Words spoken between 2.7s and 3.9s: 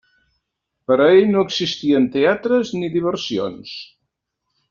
ni diversions.